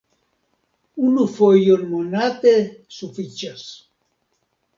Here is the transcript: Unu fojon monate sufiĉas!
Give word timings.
Unu 1.09 1.25
fojon 1.33 1.83
monate 1.91 2.55
sufiĉas! 2.97 3.69